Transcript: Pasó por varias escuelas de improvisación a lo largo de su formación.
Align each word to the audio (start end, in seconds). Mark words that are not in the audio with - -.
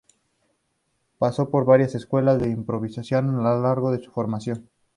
Pasó 1.19 1.51
por 1.51 1.65
varias 1.65 1.93
escuelas 1.93 2.39
de 2.41 2.49
improvisación 2.49 3.29
a 3.37 3.53
lo 3.53 3.61
largo 3.61 3.91
de 3.91 4.03
su 4.03 4.09
formación. 4.09 4.67